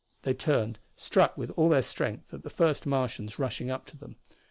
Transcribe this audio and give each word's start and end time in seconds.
They 0.23 0.33
turned, 0.33 0.79
struck 0.95 1.37
with 1.37 1.51
all 1.51 1.69
their 1.69 1.83
strength 1.83 2.33
at 2.33 2.41
the 2.41 2.49
first 2.49 2.87
Martians 2.87 3.37
rushing 3.37 3.69
up 3.69 3.85
to 3.85 3.95
them. 3.97 4.15